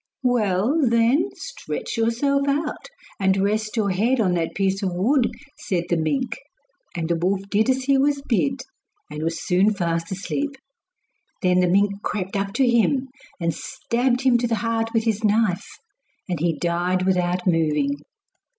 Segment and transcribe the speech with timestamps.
[0.23, 2.87] 'Well, then, stretch yourself out,
[3.19, 6.39] and rest your head on that piece of wood,' said the mink.
[6.95, 8.61] And the wolf did as he was bid,
[9.11, 10.55] and was soon fast asleep.
[11.43, 13.09] Then the mink crept up to him
[13.39, 15.67] and stabbed him to the heart with his knife,
[16.27, 17.91] and he died without moving.